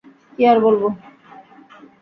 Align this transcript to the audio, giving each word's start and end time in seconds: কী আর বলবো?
কী 0.35 0.41
আর 0.45 0.57
বলবো? 0.65 0.87